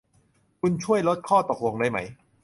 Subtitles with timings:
[0.61, 1.97] คุณช่วยลดข้อตกลงได้ไหม?